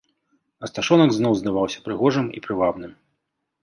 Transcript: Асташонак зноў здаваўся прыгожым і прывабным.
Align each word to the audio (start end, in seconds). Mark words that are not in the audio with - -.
Асташонак 0.67 1.13
зноў 1.19 1.37
здаваўся 1.43 1.85
прыгожым 1.91 2.27
і 2.39 2.47
прывабным. 2.49 3.01